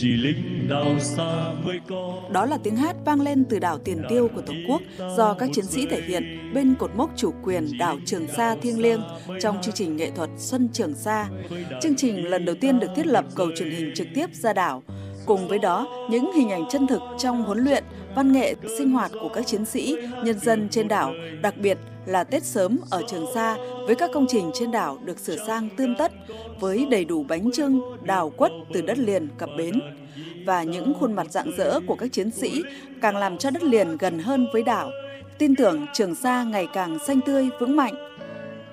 chỉ 0.00 0.16
lính 0.16 0.68
đào 0.68 0.98
xa 1.00 1.52
mới 1.64 1.80
có 1.88 2.20
Đó 2.32 2.46
là 2.46 2.58
tiếng 2.62 2.76
hát 2.76 2.96
vang 3.04 3.20
lên 3.20 3.44
từ 3.44 3.58
đảo 3.58 3.78
Tiền 3.78 4.02
Tiêu 4.08 4.28
của 4.34 4.40
Tổ 4.40 4.52
quốc 4.68 4.82
do 5.16 5.34
các 5.34 5.50
chiến 5.52 5.64
sĩ 5.64 5.86
thể 5.86 6.02
hiện 6.02 6.52
bên 6.54 6.74
cột 6.78 6.90
mốc 6.96 7.10
chủ 7.16 7.34
quyền 7.42 7.78
đảo 7.78 7.96
Trường 8.06 8.26
Sa 8.36 8.56
thiêng 8.62 8.82
liêng 8.82 9.00
trong 9.40 9.62
chương 9.62 9.74
trình 9.74 9.96
nghệ 9.96 10.10
thuật 10.10 10.30
Xuân 10.36 10.68
Trường 10.72 10.94
Sa. 10.94 11.28
Chương 11.82 11.96
trình 11.96 12.28
lần 12.28 12.44
đầu 12.44 12.56
tiên 12.60 12.80
được 12.80 12.88
thiết 12.96 13.06
lập 13.06 13.24
cầu 13.34 13.48
truyền 13.56 13.70
hình 13.70 13.92
trực 13.94 14.06
tiếp 14.14 14.26
ra 14.32 14.52
đảo. 14.52 14.82
Cùng 15.26 15.48
với 15.48 15.58
đó, 15.58 16.06
những 16.10 16.32
hình 16.32 16.50
ảnh 16.50 16.64
chân 16.70 16.86
thực 16.86 17.02
trong 17.18 17.42
huấn 17.42 17.58
luyện, 17.58 17.84
văn 18.14 18.32
nghệ, 18.32 18.54
sinh 18.78 18.90
hoạt 18.90 19.10
của 19.22 19.28
các 19.34 19.46
chiến 19.46 19.64
sĩ, 19.64 19.96
nhân 20.24 20.38
dân 20.40 20.68
trên 20.68 20.88
đảo, 20.88 21.12
đặc 21.42 21.54
biệt 21.56 21.78
là 22.06 22.24
Tết 22.24 22.44
sớm 22.44 22.78
ở 22.90 23.02
Trường 23.08 23.26
Sa 23.34 23.56
với 23.86 23.94
các 23.94 24.10
công 24.14 24.26
trình 24.28 24.50
trên 24.54 24.70
đảo 24.70 24.98
được 25.04 25.18
sửa 25.18 25.36
sang 25.46 25.68
tươm 25.76 25.94
tất 25.98 26.12
với 26.60 26.86
đầy 26.90 27.04
đủ 27.04 27.24
bánh 27.28 27.50
trưng, 27.52 27.80
đào 28.02 28.30
quất 28.30 28.52
từ 28.72 28.82
đất 28.82 28.98
liền 28.98 29.28
cập 29.38 29.48
bến 29.58 29.80
và 30.46 30.62
những 30.62 30.92
khuôn 31.00 31.12
mặt 31.12 31.26
rạng 31.30 31.50
rỡ 31.56 31.80
của 31.86 31.94
các 31.94 32.12
chiến 32.12 32.30
sĩ 32.30 32.62
càng 33.02 33.16
làm 33.16 33.38
cho 33.38 33.50
đất 33.50 33.62
liền 33.62 33.96
gần 33.96 34.18
hơn 34.18 34.46
với 34.52 34.62
đảo, 34.62 34.90
tin 35.38 35.56
tưởng 35.56 35.86
Trường 35.92 36.14
Sa 36.14 36.44
ngày 36.44 36.68
càng 36.72 36.98
xanh 37.06 37.20
tươi 37.20 37.48
vững 37.60 37.76
mạnh. 37.76 37.94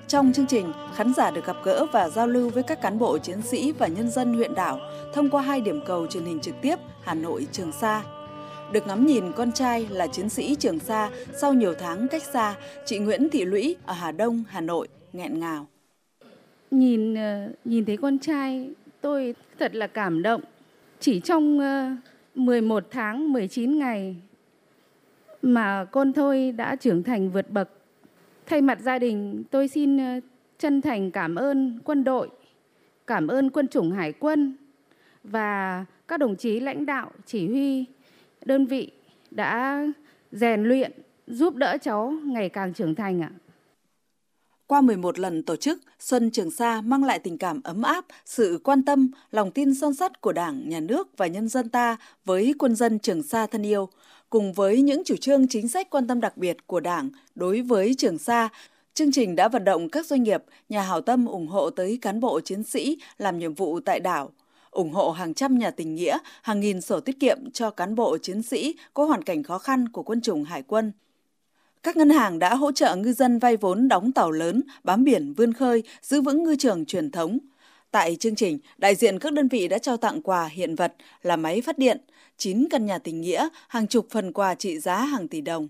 Trong 0.08 0.32
chương 0.32 0.46
trình, 0.46 0.72
khán 0.94 1.14
giả 1.14 1.30
được 1.30 1.46
gặp 1.46 1.56
gỡ 1.64 1.86
và 1.92 2.08
giao 2.08 2.26
lưu 2.26 2.50
với 2.50 2.62
các 2.62 2.80
cán 2.82 2.98
bộ 2.98 3.18
chiến 3.18 3.42
sĩ 3.42 3.72
và 3.72 3.86
nhân 3.86 4.10
dân 4.10 4.34
huyện 4.34 4.54
đảo 4.54 4.80
thông 5.14 5.30
qua 5.30 5.42
hai 5.42 5.60
điểm 5.60 5.80
cầu 5.86 6.06
truyền 6.06 6.24
hình 6.24 6.40
trực 6.40 6.54
tiếp 6.62 6.76
Hà 7.02 7.14
Nội 7.14 7.46
Trường 7.52 7.72
Sa. 7.72 8.02
Được 8.72 8.86
ngắm 8.86 9.06
nhìn 9.06 9.32
con 9.32 9.52
trai 9.52 9.86
là 9.90 10.06
chiến 10.06 10.28
sĩ 10.28 10.54
Trường 10.54 10.78
Sa 10.78 11.10
sau 11.34 11.52
nhiều 11.52 11.74
tháng 11.78 12.08
cách 12.08 12.22
xa, 12.22 12.54
chị 12.86 12.98
Nguyễn 12.98 13.28
Thị 13.28 13.44
Lũy 13.44 13.76
ở 13.86 13.94
Hà 13.94 14.12
Đông, 14.12 14.44
Hà 14.48 14.60
Nội 14.60 14.88
nghẹn 15.12 15.40
ngào. 15.40 15.66
Nhìn 16.70 17.14
ờ, 17.14 17.48
nhìn 17.64 17.84
thấy 17.84 17.96
con 17.96 18.18
trai 18.18 18.70
tôi 19.00 19.34
thật 19.58 19.74
là 19.74 19.86
cảm 19.86 20.22
động. 20.22 20.40
Chỉ 21.00 21.20
trong 21.20 21.60
ờ, 21.60 21.90
11 22.34 22.84
tháng 22.90 23.32
19 23.32 23.78
ngày 23.78 24.16
mà 25.42 25.84
con 25.84 26.12
thôi 26.12 26.52
đã 26.56 26.76
trưởng 26.76 27.02
thành 27.02 27.30
vượt 27.30 27.50
bậc. 27.50 27.77
Thay 28.48 28.60
mặt 28.60 28.80
gia 28.80 28.98
đình, 28.98 29.44
tôi 29.50 29.68
xin 29.68 29.98
ờ, 29.98 30.20
chân 30.58 30.80
thành 30.82 31.10
cảm 31.10 31.34
ơn 31.34 31.78
quân 31.84 32.04
đội, 32.04 32.28
cảm 33.06 33.28
ơn 33.28 33.50
quân 33.50 33.68
chủng 33.68 33.92
hải 33.92 34.12
quân 34.12 34.56
và 35.24 35.84
các 36.08 36.20
đồng 36.20 36.36
chí 36.36 36.60
lãnh 36.60 36.86
đạo 36.86 37.10
chỉ 37.26 37.48
huy 37.48 37.84
đơn 38.44 38.66
vị 38.66 38.90
đã 39.30 39.82
rèn 40.32 40.64
luyện 40.64 40.92
giúp 41.26 41.54
đỡ 41.54 41.76
cháu 41.82 42.14
ngày 42.24 42.48
càng 42.48 42.74
trưởng 42.74 42.94
thành 42.94 43.22
ạ. 43.22 43.30
Qua 44.68 44.80
11 44.80 45.18
lần 45.18 45.42
tổ 45.42 45.56
chức, 45.56 45.80
Xuân 45.98 46.30
Trường 46.30 46.50
Sa 46.50 46.80
mang 46.80 47.04
lại 47.04 47.18
tình 47.18 47.38
cảm 47.38 47.60
ấm 47.64 47.82
áp, 47.82 48.04
sự 48.24 48.60
quan 48.64 48.82
tâm, 48.82 49.10
lòng 49.30 49.50
tin 49.50 49.74
son 49.74 49.94
sắt 49.94 50.20
của 50.20 50.32
Đảng, 50.32 50.68
Nhà 50.68 50.80
nước 50.80 51.08
và 51.16 51.26
nhân 51.26 51.48
dân 51.48 51.68
ta 51.68 51.96
với 52.24 52.54
quân 52.58 52.74
dân 52.74 52.98
Trường 52.98 53.22
Sa 53.22 53.46
thân 53.46 53.62
yêu, 53.62 53.88
cùng 54.30 54.52
với 54.52 54.82
những 54.82 55.02
chủ 55.04 55.16
trương 55.16 55.48
chính 55.48 55.68
sách 55.68 55.90
quan 55.90 56.06
tâm 56.06 56.20
đặc 56.20 56.36
biệt 56.36 56.66
của 56.66 56.80
Đảng 56.80 57.10
đối 57.34 57.60
với 57.60 57.94
Trường 57.98 58.18
Sa. 58.18 58.48
Chương 58.94 59.12
trình 59.12 59.36
đã 59.36 59.48
vận 59.48 59.64
động 59.64 59.88
các 59.88 60.06
doanh 60.06 60.22
nghiệp, 60.22 60.42
nhà 60.68 60.82
hảo 60.82 61.00
tâm 61.00 61.26
ủng 61.26 61.48
hộ 61.48 61.70
tới 61.70 61.98
cán 62.02 62.20
bộ 62.20 62.40
chiến 62.40 62.62
sĩ 62.62 62.98
làm 63.18 63.38
nhiệm 63.38 63.54
vụ 63.54 63.80
tại 63.80 64.00
đảo, 64.00 64.30
ủng 64.70 64.92
hộ 64.92 65.10
hàng 65.10 65.34
trăm 65.34 65.58
nhà 65.58 65.70
tình 65.70 65.94
nghĩa, 65.94 66.18
hàng 66.42 66.60
nghìn 66.60 66.80
sổ 66.80 67.00
tiết 67.00 67.20
kiệm 67.20 67.50
cho 67.50 67.70
cán 67.70 67.94
bộ 67.94 68.18
chiến 68.18 68.42
sĩ 68.42 68.74
có 68.94 69.04
hoàn 69.04 69.22
cảnh 69.22 69.42
khó 69.42 69.58
khăn 69.58 69.88
của 69.88 70.02
quân 70.02 70.20
chủng 70.20 70.44
hải 70.44 70.62
quân. 70.62 70.92
Các 71.82 71.96
ngân 71.96 72.10
hàng 72.10 72.38
đã 72.38 72.54
hỗ 72.54 72.72
trợ 72.72 72.96
ngư 72.96 73.12
dân 73.12 73.38
vay 73.38 73.56
vốn 73.56 73.88
đóng 73.88 74.12
tàu 74.12 74.30
lớn, 74.30 74.62
bám 74.84 75.04
biển 75.04 75.32
vươn 75.32 75.52
khơi, 75.52 75.82
giữ 76.02 76.20
vững 76.20 76.42
ngư 76.42 76.56
trường 76.56 76.84
truyền 76.84 77.10
thống. 77.10 77.38
Tại 77.90 78.16
chương 78.16 78.34
trình, 78.34 78.58
đại 78.78 78.94
diện 78.94 79.18
các 79.18 79.32
đơn 79.32 79.48
vị 79.48 79.68
đã 79.68 79.78
trao 79.78 79.96
tặng 79.96 80.22
quà 80.22 80.46
hiện 80.46 80.74
vật 80.74 80.94
là 81.22 81.36
máy 81.36 81.60
phát 81.60 81.78
điện, 81.78 82.00
9 82.36 82.68
căn 82.70 82.86
nhà 82.86 82.98
tình 82.98 83.20
nghĩa, 83.20 83.48
hàng 83.68 83.86
chục 83.86 84.06
phần 84.10 84.32
quà 84.32 84.54
trị 84.54 84.78
giá 84.78 84.96
hàng 85.00 85.28
tỷ 85.28 85.40
đồng. 85.40 85.68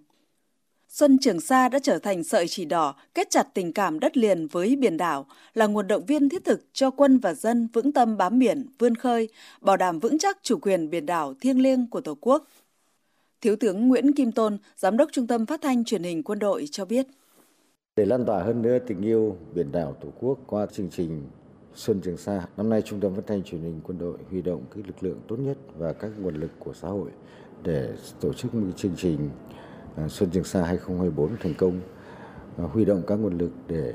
Xuân 0.88 1.18
Trường 1.18 1.40
Sa 1.40 1.68
đã 1.68 1.78
trở 1.78 1.98
thành 1.98 2.24
sợi 2.24 2.48
chỉ 2.48 2.64
đỏ 2.64 2.94
kết 3.14 3.30
chặt 3.30 3.46
tình 3.54 3.72
cảm 3.72 4.00
đất 4.00 4.16
liền 4.16 4.46
với 4.46 4.76
biển 4.76 4.96
đảo, 4.96 5.26
là 5.54 5.66
nguồn 5.66 5.88
động 5.88 6.06
viên 6.06 6.28
thiết 6.28 6.44
thực 6.44 6.64
cho 6.72 6.90
quân 6.90 7.18
và 7.18 7.34
dân 7.34 7.68
vững 7.72 7.92
tâm 7.92 8.16
bám 8.16 8.38
biển, 8.38 8.66
vươn 8.78 8.94
khơi, 8.94 9.28
bảo 9.60 9.76
đảm 9.76 9.98
vững 9.98 10.18
chắc 10.18 10.38
chủ 10.42 10.58
quyền 10.58 10.90
biển 10.90 11.06
đảo 11.06 11.34
thiêng 11.40 11.62
liêng 11.62 11.86
của 11.90 12.00
Tổ 12.00 12.16
quốc. 12.20 12.48
Thiếu 13.40 13.56
tướng 13.60 13.88
Nguyễn 13.88 14.12
Kim 14.12 14.32
Tôn, 14.32 14.58
Giám 14.76 14.96
đốc 14.96 15.08
Trung 15.12 15.26
tâm 15.26 15.46
Phát 15.46 15.60
thanh 15.62 15.84
Truyền 15.84 16.02
hình 16.02 16.22
Quân 16.22 16.38
đội 16.38 16.64
cho 16.70 16.84
biết. 16.84 17.06
Để 17.96 18.04
lan 18.04 18.24
tỏa 18.24 18.42
hơn 18.42 18.62
nữa 18.62 18.78
tình 18.86 19.02
yêu 19.02 19.36
biển 19.54 19.72
đảo 19.72 19.96
Tổ 20.00 20.08
quốc 20.20 20.38
qua 20.46 20.66
chương 20.66 20.88
trình 20.90 21.22
Xuân 21.74 22.00
Trường 22.00 22.16
Sa, 22.16 22.46
năm 22.56 22.68
nay 22.68 22.82
Trung 22.82 23.00
tâm 23.00 23.14
Phát 23.14 23.26
thanh 23.26 23.42
Truyền 23.42 23.60
hình 23.60 23.80
Quân 23.84 23.98
đội 23.98 24.18
huy 24.30 24.42
động 24.42 24.62
các 24.70 24.86
lực 24.86 25.02
lượng 25.02 25.20
tốt 25.28 25.36
nhất 25.36 25.58
và 25.76 25.92
các 25.92 26.10
nguồn 26.20 26.34
lực 26.34 26.50
của 26.58 26.72
xã 26.72 26.88
hội 26.88 27.10
để 27.62 27.92
tổ 28.20 28.32
chức 28.32 28.54
một 28.54 28.66
chương 28.76 28.96
trình 28.96 29.30
à, 29.96 30.08
Xuân 30.08 30.30
Trường 30.30 30.44
Sa 30.44 30.62
2024 30.62 31.36
thành 31.36 31.54
công, 31.58 31.80
à, 32.56 32.64
huy 32.64 32.84
động 32.84 33.02
các 33.06 33.14
nguồn 33.14 33.38
lực 33.38 33.52
để 33.68 33.94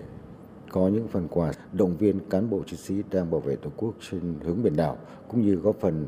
có 0.70 0.88
những 0.88 1.08
phần 1.08 1.28
quà 1.28 1.52
động 1.74 1.98
viên 1.98 2.20
cán 2.30 2.50
bộ 2.50 2.64
chiến 2.66 2.80
sĩ 2.80 2.96
đang 3.12 3.32
bảo 3.32 3.42
vệ 3.42 3.56
Tổ 3.56 3.70
quốc 3.78 3.96
trên 4.12 4.36
hướng 4.44 4.64
biển 4.64 4.76
đảo 4.76 4.98
cũng 5.28 5.42
như 5.42 5.56
góp 5.56 5.76
phần 5.80 6.08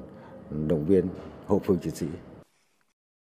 động 0.67 0.85
viên 0.85 1.05
hậu 1.45 1.59
phương 1.59 1.77
chiến 1.79 1.95
sĩ. 1.95 2.07